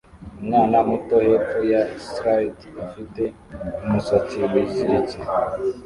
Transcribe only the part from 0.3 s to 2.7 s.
Umwana muto hepfo ya slide